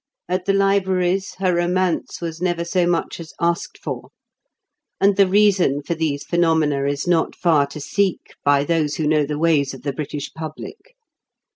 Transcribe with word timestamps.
At 0.27 0.45
the 0.45 0.53
libraries, 0.53 1.35
her 1.35 1.53
romance 1.53 2.21
was 2.21 2.41
never 2.41 2.65
so 2.65 2.87
much 2.87 3.19
as 3.19 3.33
asked 3.39 3.77
for. 3.77 4.09
And 4.99 5.15
the 5.15 5.27
reason 5.27 5.83
for 5.83 5.93
these 5.93 6.23
phenomena 6.23 6.85
is 6.87 7.05
not 7.07 7.35
far 7.35 7.67
to 7.67 7.79
seek 7.79 8.33
by 8.43 8.63
those 8.63 8.95
who 8.95 9.05
know 9.05 9.27
the 9.27 9.37
ways 9.37 9.75
of 9.75 9.83
the 9.83 9.93
British 9.93 10.33
public. 10.33 10.95